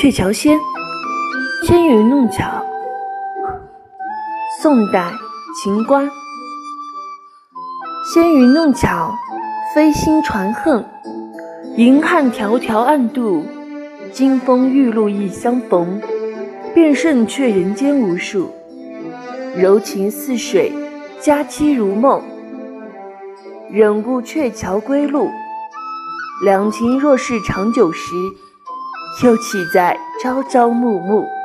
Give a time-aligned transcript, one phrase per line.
[0.00, 0.58] 鹊桥仙，
[1.62, 2.64] 纤云弄巧。
[4.62, 5.12] 宋代
[5.54, 6.08] 秦观。
[8.02, 9.14] 纤云弄巧，
[9.74, 10.82] 飞星传恨。
[11.76, 13.44] 银汉迢迢暗度，
[14.10, 16.00] 金风玉露一相逢。
[16.72, 18.50] 便胜却人间无数。
[19.54, 20.72] 柔情似水，
[21.20, 22.22] 佳期如梦。
[23.70, 25.28] 忍顾鹊桥归路，
[26.42, 28.14] 两情若是长久时，
[29.22, 31.39] 又岂在朝朝暮暮。